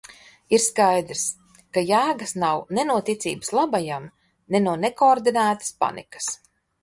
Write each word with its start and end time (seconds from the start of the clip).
Ir 0.57 0.61
skaidrs, 0.67 1.25
ka 1.77 1.83
jēgas 1.89 2.33
nav 2.45 2.63
ne 2.79 2.85
no 2.89 2.97
ticības 3.11 3.53
labajam, 3.57 4.09
ne 4.55 4.63
no 4.69 4.75
nekoordinētas 4.87 5.77
panikas. 5.85 6.33